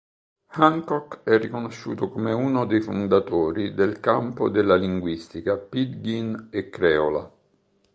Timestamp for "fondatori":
2.81-3.75